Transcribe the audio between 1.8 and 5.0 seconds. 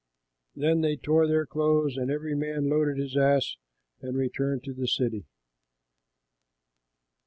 and every man loaded his ass and returned to the